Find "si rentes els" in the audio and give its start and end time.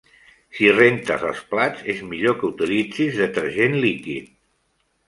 0.59-1.43